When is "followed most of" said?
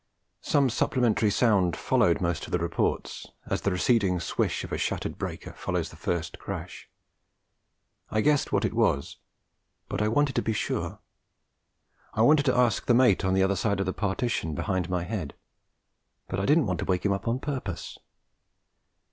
1.77-2.51